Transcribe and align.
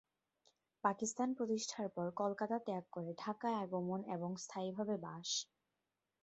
পাকিস্তান 0.83 1.29
প্রতিষ্ঠার 1.37 1.87
পর 1.89 2.07
কলকাতা 2.21 2.57
ত্যাগ 2.59 2.85
করে 2.91 3.11
ঢাকায় 3.17 3.57
আগমন 3.63 3.99
এবং 4.15 4.29
স্থায়ীভাবে 4.37 4.95
বাস। 4.99 5.29